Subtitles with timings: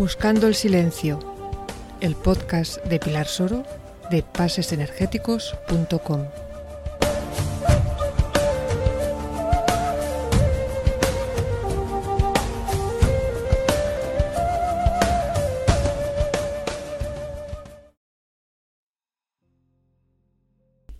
[0.00, 1.18] Buscando el Silencio,
[2.00, 3.64] el podcast de Pilar Soro
[4.10, 6.24] de pasesenergéticos.com.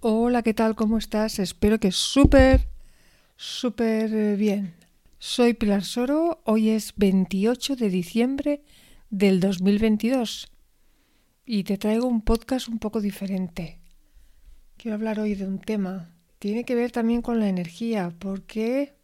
[0.01, 0.77] Hola, ¿qué tal?
[0.77, 1.39] ¿Cómo estás?
[1.39, 2.69] Espero que súper,
[3.37, 4.75] súper bien.
[5.19, 8.63] Soy Pilar Soro, hoy es 28 de diciembre
[9.11, 10.53] del 2022
[11.45, 13.81] y te traigo un podcast un poco diferente.
[14.77, 16.15] Quiero hablar hoy de un tema.
[16.39, 18.95] Tiene que ver también con la energía, porque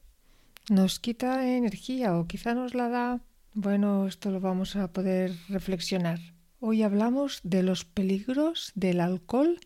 [0.70, 3.20] nos quita energía o quizá nos la da.
[3.52, 6.20] Bueno, esto lo vamos a poder reflexionar.
[6.60, 9.58] Hoy hablamos de los peligros del alcohol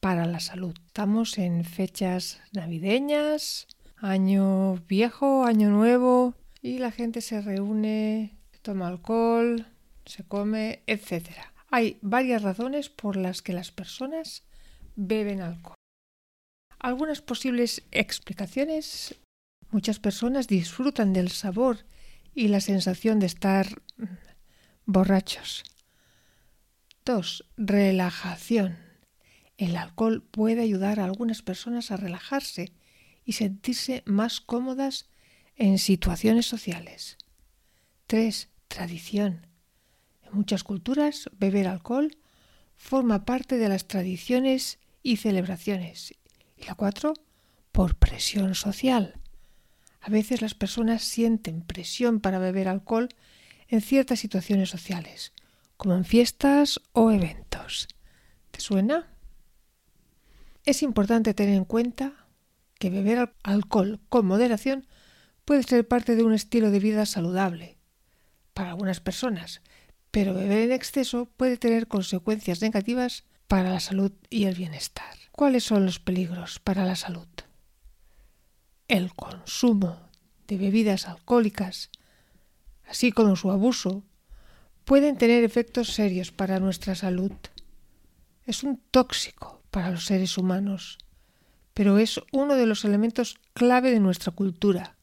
[0.00, 0.74] para la salud.
[0.86, 9.66] Estamos en fechas navideñas, año viejo, año nuevo, y la gente se reúne toma alcohol,
[10.04, 11.30] se come, etc.
[11.70, 14.44] Hay varias razones por las que las personas
[14.96, 15.76] beben alcohol.
[16.78, 19.14] Algunas posibles explicaciones.
[19.70, 21.84] Muchas personas disfrutan del sabor
[22.34, 23.82] y la sensación de estar
[24.86, 25.64] borrachos.
[27.04, 27.44] 2.
[27.56, 28.78] Relajación.
[29.56, 32.72] El alcohol puede ayudar a algunas personas a relajarse
[33.24, 35.10] y sentirse más cómodas
[35.56, 37.18] en situaciones sociales.
[38.08, 39.46] 3 tradición.
[40.22, 42.16] En muchas culturas, beber alcohol
[42.74, 46.14] forma parte de las tradiciones y celebraciones.
[46.56, 47.12] Y la cuatro,
[47.70, 49.20] por presión social.
[50.00, 53.10] A veces las personas sienten presión para beber alcohol
[53.68, 55.34] en ciertas situaciones sociales,
[55.76, 57.88] como en fiestas o eventos.
[58.50, 59.12] ¿Te suena?
[60.64, 62.26] Es importante tener en cuenta
[62.78, 64.86] que beber alcohol con moderación
[65.44, 67.77] puede ser parte de un estilo de vida saludable
[68.58, 69.62] para algunas personas,
[70.10, 75.14] pero beber en exceso puede tener consecuencias negativas para la salud y el bienestar.
[75.30, 77.28] ¿Cuáles son los peligros para la salud?
[78.88, 80.00] El consumo
[80.48, 81.90] de bebidas alcohólicas,
[82.88, 84.02] así como su abuso,
[84.84, 87.30] pueden tener efectos serios para nuestra salud.
[88.44, 90.98] Es un tóxico para los seres humanos,
[91.74, 94.97] pero es uno de los elementos clave de nuestra cultura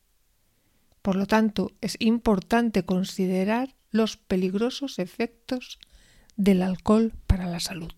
[1.05, 5.77] por lo tanto, es importante considerar los peligrosos efectos
[6.35, 7.93] del alcohol para la salud.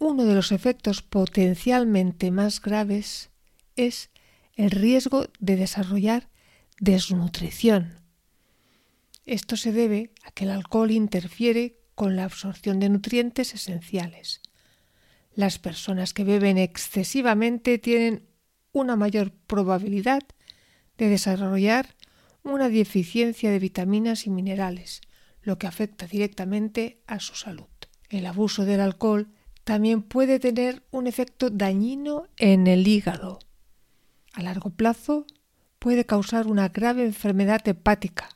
[0.00, 3.30] Uno de los efectos potencialmente más graves
[3.76, 4.10] es
[4.56, 6.28] el riesgo de desarrollar
[6.80, 8.00] desnutrición.
[9.26, 14.40] Esto se debe a que el alcohol interfiere con la absorción de nutrientes esenciales.
[15.36, 18.26] Las personas que beben excesivamente tienen
[18.72, 20.24] una mayor probabilidad
[20.98, 21.94] de desarrollar
[22.42, 25.00] una deficiencia de vitaminas y minerales,
[25.42, 27.66] lo que afecta directamente a su salud.
[28.08, 29.28] El abuso del alcohol
[29.64, 33.40] también puede tener un efecto dañino en el hígado.
[34.32, 35.26] A largo plazo
[35.78, 38.28] puede causar una grave enfermedad hepática,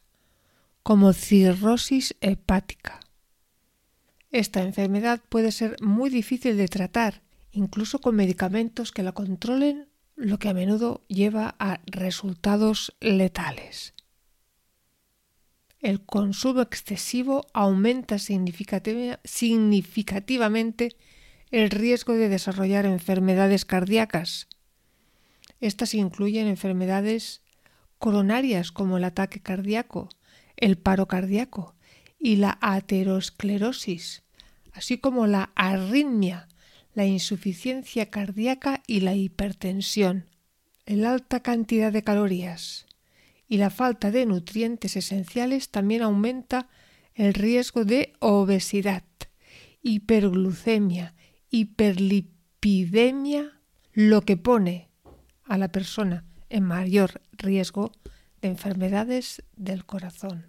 [0.82, 3.00] como cirrosis hepática.
[4.30, 7.22] Esta enfermedad puede ser muy difícil de tratar,
[7.52, 9.89] incluso con medicamentos que la controlen
[10.20, 13.94] lo que a menudo lleva a resultados letales.
[15.80, 20.94] El consumo excesivo aumenta significativamente
[21.50, 24.46] el riesgo de desarrollar enfermedades cardíacas.
[25.58, 27.40] Estas incluyen enfermedades
[27.98, 30.10] coronarias como el ataque cardíaco,
[30.58, 31.76] el paro cardíaco
[32.18, 34.22] y la aterosclerosis,
[34.74, 36.49] así como la arritmia,
[36.94, 40.26] la insuficiencia cardíaca y la hipertensión,
[40.86, 42.86] la alta cantidad de calorías
[43.48, 46.68] y la falta de nutrientes esenciales también aumenta
[47.14, 49.04] el riesgo de obesidad,
[49.82, 51.14] hiperglucemia,
[51.50, 53.60] hiperlipidemia,
[53.92, 54.88] lo que pone
[55.44, 57.92] a la persona en mayor riesgo
[58.40, 60.46] de enfermedades del corazón.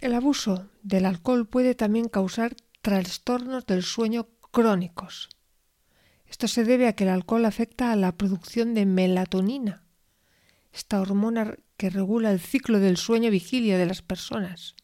[0.00, 5.30] El abuso del alcohol puede también causar trastornos del sueño crónicos,
[6.28, 9.84] esto se debe a que el alcohol afecta a la producción de melatonina,
[10.72, 14.74] esta hormona que regula el ciclo del sueño vigilia de las personas.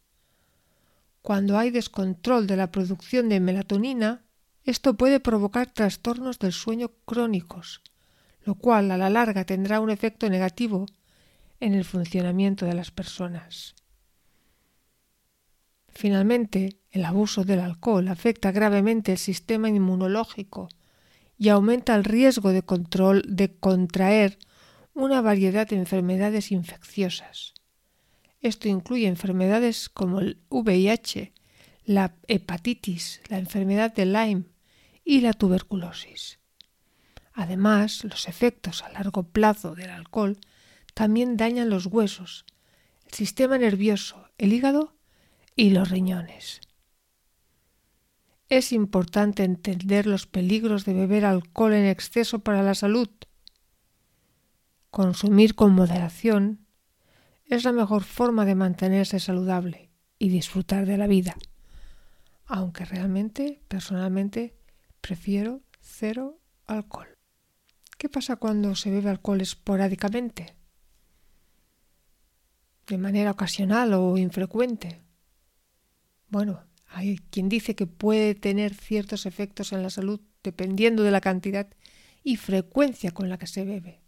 [1.21, 4.25] Cuando hay descontrol de la producción de melatonina,
[4.65, 7.83] esto puede provocar trastornos del sueño crónicos,
[8.45, 10.87] lo cual a la larga tendrá un efecto negativo
[11.61, 13.75] en el funcionamiento de las personas.
[15.89, 20.69] Finalmente, el abuso del alcohol afecta gravemente el sistema inmunológico
[21.39, 24.39] y aumenta el riesgo de, control, de contraer
[24.95, 27.55] una variedad de enfermedades infecciosas.
[28.41, 31.33] Esto incluye enfermedades como el VIH,
[31.85, 34.45] la hepatitis, la enfermedad de Lyme
[35.05, 36.39] y la tuberculosis.
[37.33, 40.39] Además, los efectos a largo plazo del alcohol
[40.95, 42.45] también dañan los huesos,
[43.07, 44.95] el sistema nervioso, el hígado
[45.57, 46.61] y los riñones.
[48.53, 53.09] Es importante entender los peligros de beber alcohol en exceso para la salud.
[54.91, 56.67] Consumir con moderación
[57.47, 61.35] es la mejor forma de mantenerse saludable y disfrutar de la vida,
[62.45, 64.55] aunque realmente, personalmente,
[65.01, 67.09] prefiero cero alcohol.
[67.97, 70.55] ¿Qué pasa cuando se bebe alcohol esporádicamente?
[72.87, 75.01] ¿De manera ocasional o infrecuente?
[76.29, 81.21] Bueno, hay quien dice que puede tener ciertos efectos en la salud dependiendo de la
[81.21, 81.69] cantidad
[82.23, 84.01] y frecuencia con la que se bebe.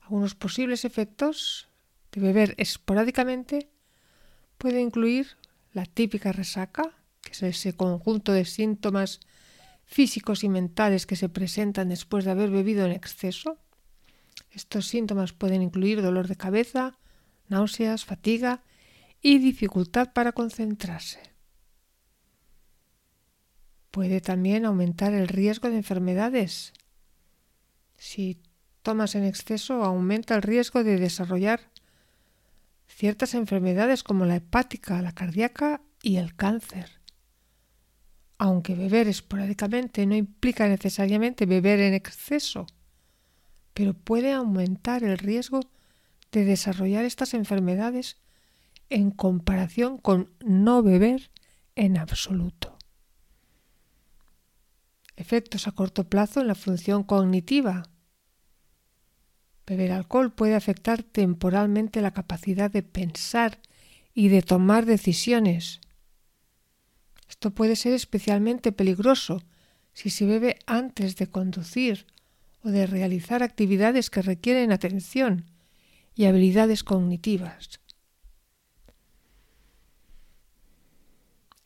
[0.00, 1.68] Algunos posibles efectos
[2.12, 3.68] de beber esporádicamente
[4.58, 5.36] puede incluir
[5.72, 9.20] la típica resaca, que es ese conjunto de síntomas
[9.84, 13.58] físicos y mentales que se presentan después de haber bebido en exceso.
[14.50, 16.98] Estos síntomas pueden incluir dolor de cabeza,
[17.48, 18.62] náuseas, fatiga
[19.20, 21.31] y dificultad para concentrarse
[23.92, 26.72] puede también aumentar el riesgo de enfermedades.
[27.96, 28.40] Si
[28.82, 31.60] tomas en exceso, aumenta el riesgo de desarrollar
[32.88, 37.00] ciertas enfermedades como la hepática, la cardíaca y el cáncer.
[38.38, 42.66] Aunque beber esporádicamente no implica necesariamente beber en exceso,
[43.74, 45.60] pero puede aumentar el riesgo
[46.32, 48.16] de desarrollar estas enfermedades
[48.88, 51.30] en comparación con no beber
[51.76, 52.78] en absoluto
[55.22, 57.84] efectos a corto plazo en la función cognitiva.
[59.66, 63.60] Beber alcohol puede afectar temporalmente la capacidad de pensar
[64.12, 65.80] y de tomar decisiones.
[67.28, 69.42] Esto puede ser especialmente peligroso
[69.94, 72.06] si se bebe antes de conducir
[72.64, 75.46] o de realizar actividades que requieren atención
[76.14, 77.80] y habilidades cognitivas.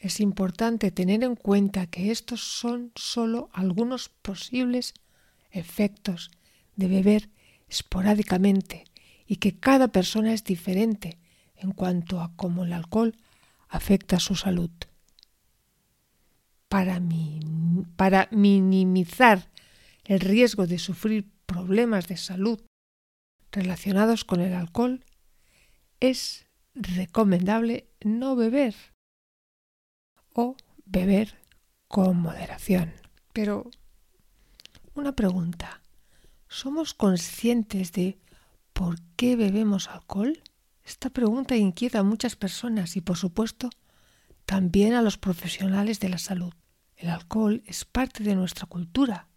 [0.06, 4.94] Es importante tener en cuenta que estos son solo algunos posibles
[5.50, 6.31] efectos
[6.76, 7.29] de beber
[7.67, 8.85] esporádicamente
[9.26, 11.19] y que cada persona es diferente
[11.56, 13.17] en cuanto a cómo el alcohol
[13.69, 14.70] afecta su salud.
[16.69, 17.03] Para,
[17.97, 19.50] para minimizar
[20.05, 22.61] el riesgo de sufrir problemas de salud
[23.50, 25.05] relacionados con el alcohol,
[25.99, 28.76] es recomendable no beber
[30.37, 30.55] o
[30.85, 31.35] beber
[31.88, 32.93] con moderación.
[33.33, 33.71] Pero
[34.94, 35.83] una pregunta.
[36.49, 38.19] ¿Somos conscientes de
[38.73, 40.43] por qué bebemos alcohol?
[40.85, 43.71] Esta pregunta inquieta a muchas personas y, por supuesto,
[44.44, 46.53] también a los profesionales de la salud.
[46.97, 49.29] El alcohol es parte de nuestra cultura,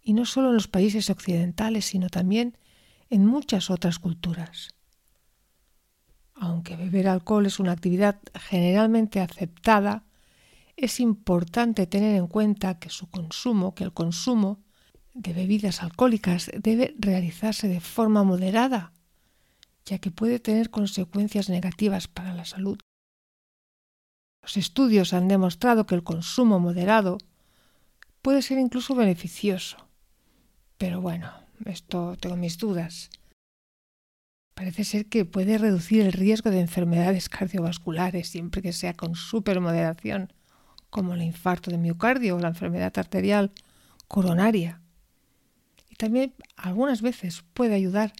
[0.00, 2.56] y no solo en los países occidentales, sino también
[3.10, 4.74] en muchas otras culturas.
[6.34, 10.04] Aunque beber alcohol es una actividad generalmente aceptada,
[10.80, 14.62] es importante tener en cuenta que su consumo, que el consumo
[15.12, 18.94] de bebidas alcohólicas debe realizarse de forma moderada,
[19.84, 22.78] ya que puede tener consecuencias negativas para la salud.
[24.42, 27.18] Los estudios han demostrado que el consumo moderado
[28.22, 29.76] puede ser incluso beneficioso.
[30.78, 31.30] Pero bueno,
[31.66, 33.10] esto tengo mis dudas.
[34.54, 40.32] Parece ser que puede reducir el riesgo de enfermedades cardiovasculares siempre que sea con supermoderación
[40.90, 43.52] como el infarto de miocardio o la enfermedad arterial
[44.08, 44.80] coronaria.
[45.88, 48.12] Y también algunas veces puede ayudar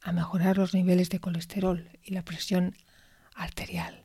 [0.00, 2.76] a mejorar los niveles de colesterol y la presión
[3.34, 4.04] arterial.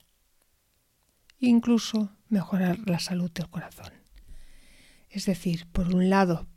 [1.40, 3.94] Incluso mejorar la salud del corazón.
[5.10, 6.48] Es decir, por un lado,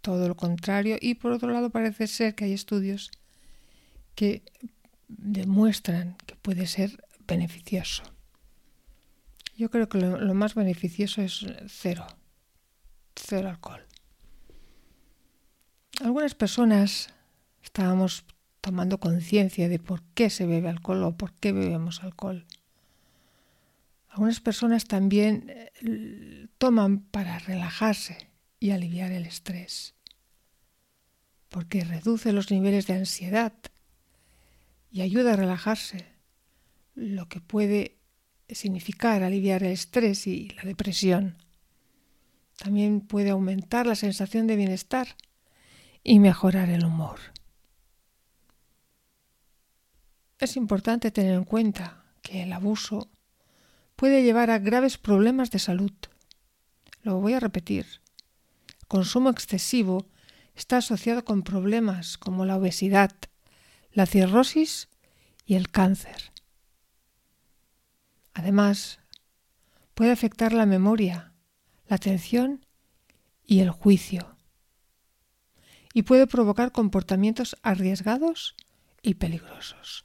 [0.00, 3.10] todo lo contrario y por otro lado parece ser que hay estudios
[4.14, 4.42] que
[5.08, 8.02] demuestran que puede ser beneficioso.
[9.56, 12.06] Yo creo que lo, más beneficioso es cero,
[13.14, 13.86] cero alcohol.
[16.02, 17.08] Algunas personas
[17.62, 18.26] estábamos
[18.60, 22.44] tomando conciencia de por qué se bebe alcohol o por qué bebemos alcohol.
[24.08, 28.28] Algunas personas también eh, toman para relajarse
[28.60, 29.94] y aliviar el estrés,
[31.48, 33.54] porque reduce los niveles de ansiedad
[34.90, 36.06] y ayuda a relajarse,
[36.94, 37.95] lo que puede
[38.54, 41.38] significar aliviar el estrés y la depresión.
[42.56, 45.16] También puede aumentar la sensación de bienestar
[46.02, 47.18] y mejorar el humor.
[50.38, 53.10] es importante tener en cuenta que el abuso
[53.96, 55.92] puede llevar a graves problemas de salud.
[57.02, 57.86] Lo voy a repetir.
[58.88, 60.06] Consumo excesivo
[60.54, 63.12] está asociado con problemas como la obesidad,
[63.92, 64.88] la cirrosis
[65.46, 66.32] y el cáncer.
[68.36, 69.00] Además,
[69.94, 71.32] puede afectar la memoria,
[71.88, 72.66] la atención
[73.46, 74.36] y el juicio.
[75.94, 78.54] Y puede provocar comportamientos arriesgados
[79.00, 80.04] y peligrosos.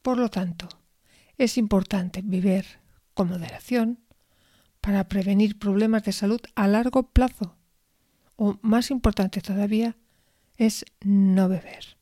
[0.00, 0.68] Por lo tanto,
[1.36, 2.80] es importante beber
[3.12, 3.98] con moderación
[4.80, 7.58] para prevenir problemas de salud a largo plazo.
[8.36, 9.98] O más importante todavía,
[10.56, 11.98] es no beber.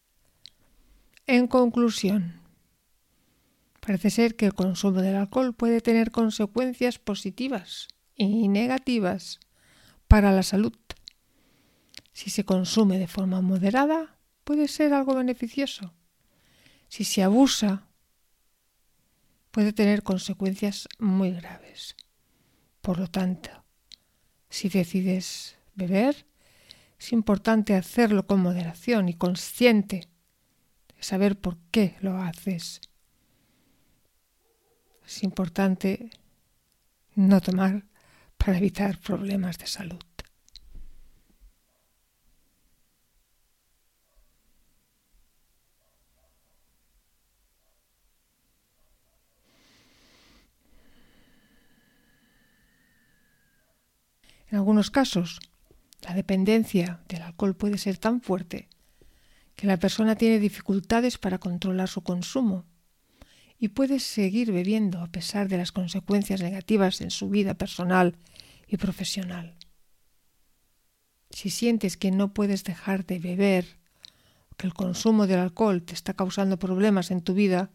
[1.27, 2.41] En conclusión,
[3.89, 9.41] parece ser que el consumo del alcohol puede tener consecuencias positivas y negativas
[10.09, 10.75] para la salud.
[12.13, 15.95] Si se consume de forma moderada, puede ser algo beneficioso.
[16.91, 17.89] Si se abusa,
[19.53, 21.97] puede tener consecuencias muy graves.
[22.83, 23.49] Por lo tanto,
[24.51, 26.27] si decides beber,
[26.99, 30.11] es importante hacerlo con moderación y consciente
[30.95, 32.83] de saber por qué lo haces.
[35.09, 36.11] Es importante
[37.15, 37.87] no tomar
[38.37, 40.05] para evitar problemas de salud.
[54.51, 55.41] En algunos casos,
[56.03, 58.69] la dependencia del alcohol puede ser tan fuerte
[59.57, 62.67] que la persona tiene dificultades para controlar su consumo
[63.59, 68.17] y puede seguir bebiendo a pesar de las consecuencias negativas en su vida personal
[68.69, 69.57] y profesional.
[71.31, 73.79] Si sientes que no puedes dejar de beber,
[74.57, 77.71] que el consumo del alcohol te está causando problemas en tu vida,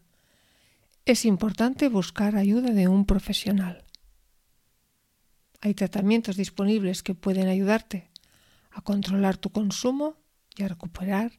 [1.04, 3.84] es importante buscar ayuda de un profesional.
[5.60, 8.10] Hay tratamientos disponibles que pueden ayudarte
[8.70, 10.16] a controlar tu consumo
[10.56, 11.32] y a recuperar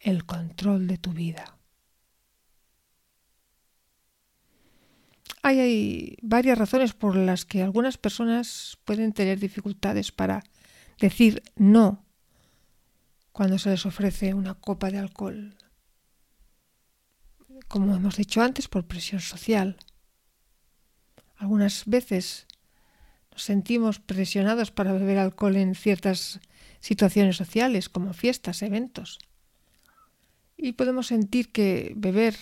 [0.00, 1.57] el control de tu vida.
[5.48, 10.44] Hay, varias razones por las que algunas personas pueden tener dificultades para
[11.00, 12.04] decir no
[13.32, 15.54] cuando se les ofrece una copa de alcohol.
[17.66, 19.78] Como hemos dicho antes, por presión social.
[21.38, 22.46] Algunas veces
[23.30, 26.40] nos sentimos presionados para beber alcohol en ciertas
[26.80, 29.18] situaciones sociales, como fiestas, eventos.
[30.58, 32.36] Y podemos sentir que beber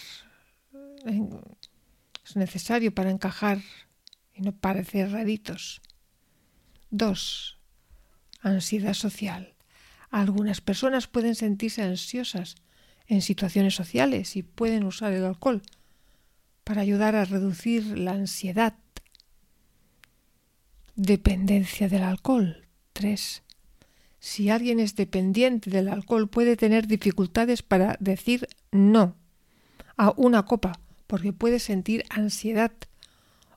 [2.26, 3.60] es necesario para encajar
[4.34, 5.80] y no parecer raritos.
[6.90, 7.58] 2.
[8.40, 9.54] Ansiedad social.
[10.10, 12.56] Algunas personas pueden sentirse ansiosas
[13.06, 15.62] en situaciones sociales y pueden usar el alcohol
[16.64, 18.74] para ayudar a reducir la ansiedad.
[20.96, 22.66] Dependencia del alcohol.
[22.94, 23.42] 3.
[24.18, 29.14] Si alguien es dependiente del alcohol puede tener dificultades para decir no
[29.96, 32.72] a una copa porque puede sentir ansiedad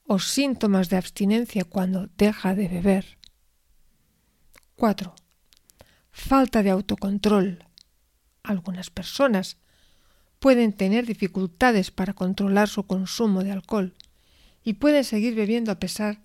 [0.05, 3.17] o síntomas de abstinencia cuando deja de beber.
[4.75, 5.13] 4.
[6.11, 7.65] Falta de autocontrol.
[8.43, 9.57] Algunas personas
[10.39, 13.95] pueden tener dificultades para controlar su consumo de alcohol
[14.63, 16.21] y pueden seguir bebiendo a pesar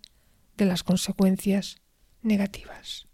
[0.57, 1.81] de las consecuencias
[2.23, 3.07] negativas.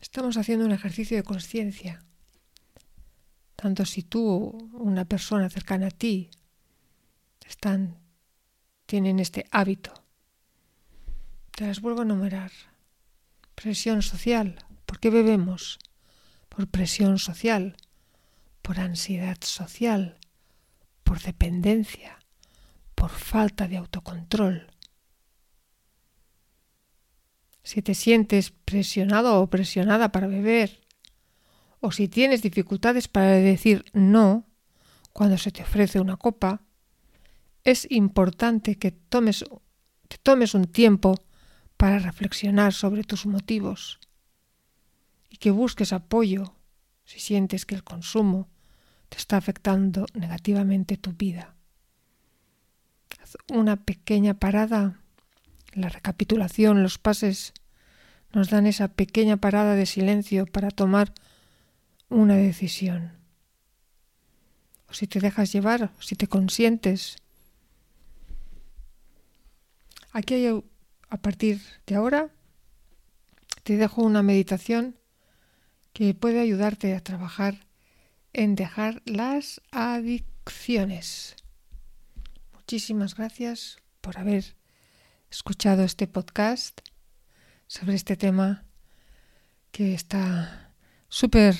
[0.00, 2.05] Estamos haciendo un ejercicio de conciencia
[3.66, 4.22] tanto si tú
[4.74, 6.30] o una persona cercana a ti
[7.44, 7.98] están,
[8.86, 9.92] tienen este hábito.
[11.50, 12.52] Te las vuelvo a enumerar.
[13.56, 14.64] Presión social.
[14.86, 15.80] ¿Por qué bebemos?
[16.48, 17.76] Por presión social,
[18.62, 20.16] por ansiedad social,
[21.02, 22.20] por dependencia,
[22.94, 24.68] por falta de autocontrol.
[27.64, 30.85] Si te sientes presionado o presionada para beber,
[31.80, 34.46] o si tienes dificultades para decir no
[35.12, 36.62] cuando se te ofrece una copa,
[37.64, 39.44] es importante que tomes,
[40.22, 41.14] tomes un tiempo
[41.76, 43.98] para reflexionar sobre tus motivos
[45.28, 46.54] y que busques apoyo
[47.04, 48.48] si sientes que el consumo
[49.08, 51.56] te está afectando negativamente tu vida.
[53.22, 55.00] Haz una pequeña parada.
[55.72, 57.52] La recapitulación, los pases
[58.32, 61.12] nos dan esa pequeña parada de silencio para tomar
[62.08, 63.12] una decisión.
[64.88, 67.16] O si te dejas llevar, o si te consientes.
[70.12, 70.64] Aquí hay,
[71.08, 72.30] a partir de ahora,
[73.64, 74.96] te dejo una meditación
[75.92, 77.66] que puede ayudarte a trabajar
[78.32, 81.36] en dejar las adicciones.
[82.52, 84.56] Muchísimas gracias por haber
[85.30, 86.80] escuchado este podcast
[87.66, 88.64] sobre este tema
[89.72, 90.72] que está
[91.08, 91.56] súper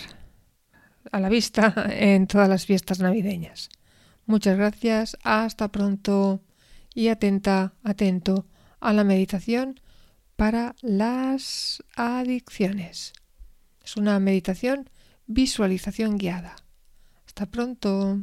[1.13, 3.69] a la vista en todas las fiestas navideñas.
[4.27, 6.43] Muchas gracias, hasta pronto
[6.95, 8.47] y atenta, atento
[8.81, 9.81] a la meditación
[10.37, 13.13] para las adicciones.
[13.85, 14.91] Es una meditación
[15.27, 16.57] visualización guiada.
[17.27, 18.21] Hasta pronto.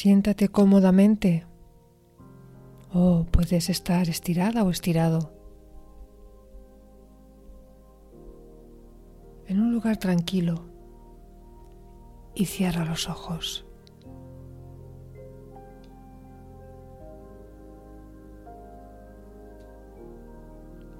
[0.00, 1.44] Siéntate cómodamente
[2.90, 5.30] o puedes estar estirada o estirado
[9.46, 10.64] en un lugar tranquilo
[12.34, 13.66] y cierra los ojos.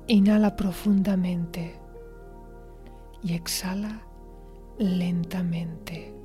[0.08, 1.74] Inhala profundamente
[3.22, 4.02] y exhala
[4.78, 6.19] lentamente.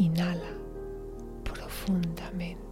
[0.00, 0.48] Inhala
[1.44, 2.69] profundamente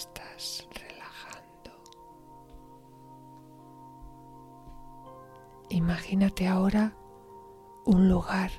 [0.00, 1.72] estás relajando.
[5.68, 6.96] Imagínate ahora
[7.84, 8.50] un lugar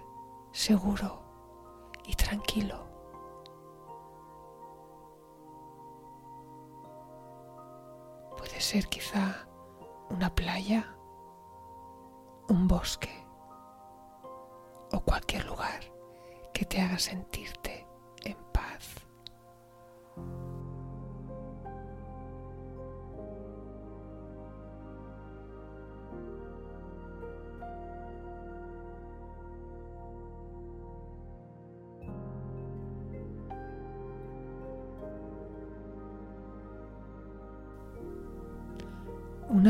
[0.52, 1.24] seguro
[2.06, 2.86] y tranquilo.
[8.38, 9.48] Puede ser quizá
[10.12, 10.96] una playa,
[12.50, 13.26] un bosque
[14.92, 15.82] o cualquier lugar
[16.54, 17.61] que te haga sentirte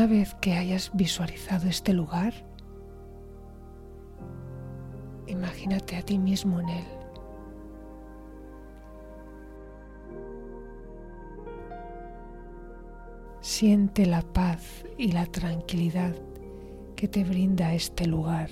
[0.02, 2.34] Una vez que hayas visualizado este lugar,
[5.28, 6.84] imagínate a ti mismo en él.
[13.42, 16.16] Siente la paz y la tranquilidad
[16.96, 18.50] que te brinda este lugar.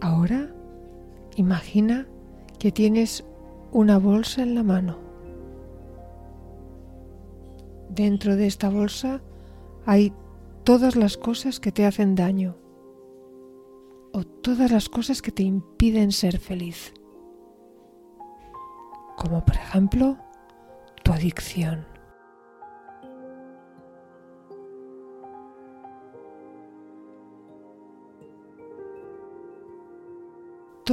[0.00, 0.55] Ahora
[1.36, 2.06] imagina
[2.58, 3.24] que tienes
[3.70, 4.98] una bolsa en la mano.
[7.90, 9.20] Dentro de esta bolsa
[9.84, 10.12] hay
[10.64, 12.56] todas las cosas que te hacen daño
[14.12, 16.92] o todas las cosas que te impiden ser feliz.
[19.16, 20.16] Como por ejemplo
[21.02, 21.95] tu adicción.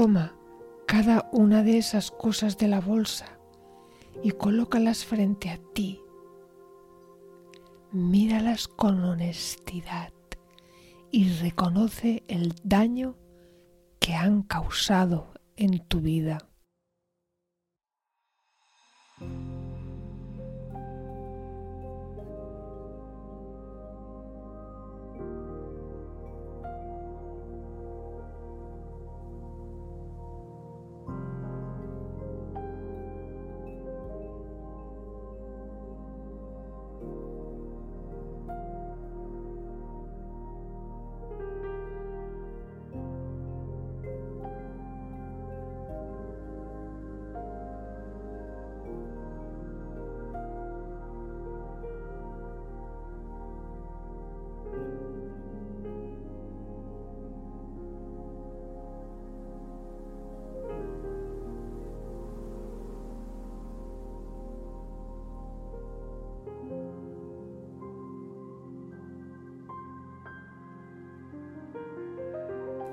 [0.03, 0.35] Toma
[0.85, 3.39] cada una de esas cosas de la bolsa
[4.21, 6.01] y colócalas frente a ti.
[7.93, 10.11] Míralas con honestidad
[11.09, 13.15] y reconoce el daño
[14.01, 16.49] que han causado en tu vida.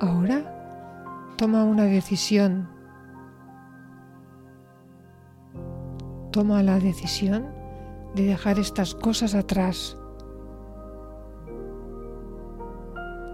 [0.00, 2.66] Ahora toma una decisión.
[6.30, 7.44] Toma la decisión
[8.14, 9.98] de dejar estas cosas atrás.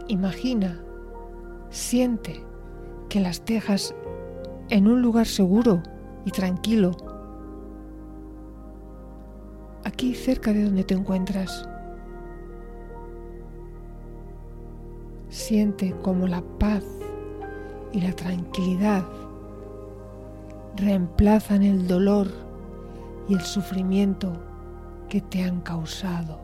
[0.09, 0.81] Imagina,
[1.71, 2.45] siente
[3.09, 3.95] que las dejas
[4.69, 5.85] en un lugar seguro
[6.25, 6.97] y tranquilo,
[9.85, 11.69] aquí cerca de donde te encuentras.
[15.29, 16.85] Siente como la paz
[17.93, 19.05] y la tranquilidad
[20.77, 22.29] reemplazan el dolor
[23.29, 24.33] y el sufrimiento
[25.09, 26.41] que te han causado.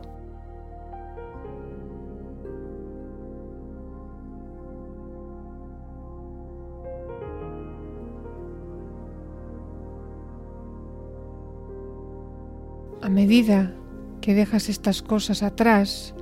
[13.01, 13.73] A medida
[14.21, 16.15] que dejas estas cosas atrás,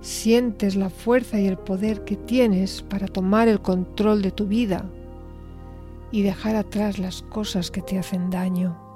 [0.00, 4.88] sientes la fuerza y el poder que tienes para tomar el control de tu vida
[6.10, 8.87] y dejar atrás las cosas que te hacen daño.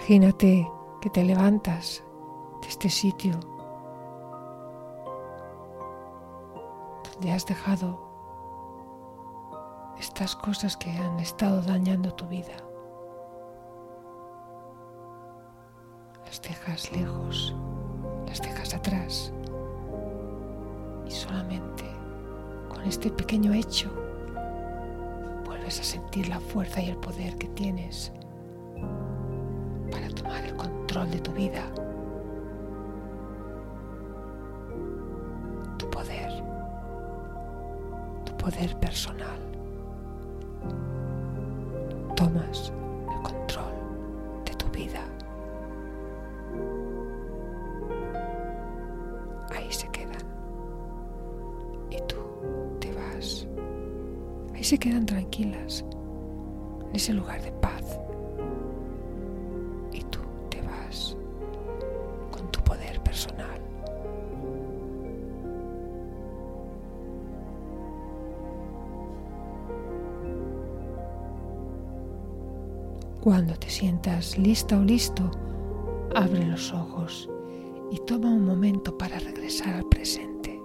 [0.00, 0.66] Imagínate
[1.02, 2.02] que te levantas
[2.62, 3.38] de este sitio
[7.12, 8.00] donde has dejado
[9.98, 12.56] estas cosas que han estado dañando tu vida.
[16.24, 17.54] Las dejas lejos,
[18.26, 19.34] las dejas atrás
[21.06, 21.84] y solamente
[22.70, 23.90] con este pequeño hecho
[25.44, 28.10] vuelves a sentir la fuerza y el poder que tienes
[30.90, 31.62] de tu vida,
[35.78, 36.28] tu poder,
[38.24, 39.38] tu poder personal.
[42.16, 42.72] Tomas
[43.08, 43.72] el control
[44.44, 45.04] de tu vida.
[49.54, 50.26] Ahí se quedan.
[51.90, 52.16] Y tú
[52.80, 53.46] te vas.
[54.54, 55.84] Ahí se quedan tranquilas,
[56.88, 57.52] en ese lugar de
[73.22, 75.30] Cuando te sientas lista o listo,
[76.14, 77.28] abre los ojos
[77.90, 80.58] y toma un momento para regresar al presente.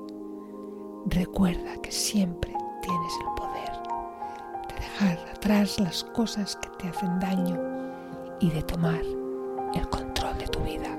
[1.07, 3.71] Recuerda que siempre tienes el poder
[4.69, 7.59] de dejar atrás las cosas que te hacen daño
[8.39, 9.01] y de tomar
[9.73, 10.97] el control de tu vida.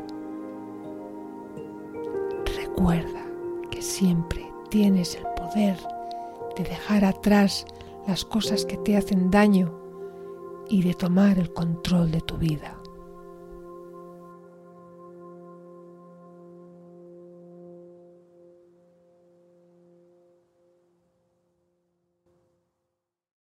[2.55, 3.25] Recuerda
[3.71, 5.79] que siempre tienes el poder
[6.55, 7.65] de dejar atrás
[8.07, 9.86] las cosas que te hacen daño
[10.69, 12.76] y de tomar el control de tu vida.